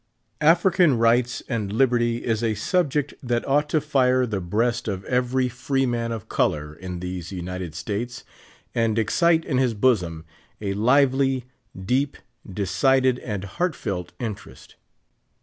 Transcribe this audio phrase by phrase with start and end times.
[0.41, 5.51] African rights and liberty is a subject that ought to fire the breast of everj^
[5.51, 8.23] free man of color in these United States,
[8.73, 10.25] and excite in his bosom
[10.59, 11.45] a lively,
[11.79, 12.17] deep,
[12.51, 14.75] decided, and heart felt interest.